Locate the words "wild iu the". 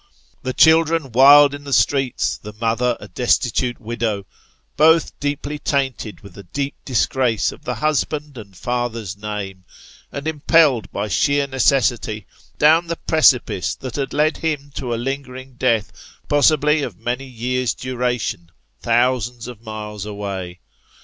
1.11-1.71